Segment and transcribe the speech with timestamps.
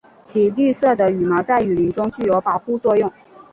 [0.23, 3.13] 其绿色的羽毛在雨林中具有保护作用。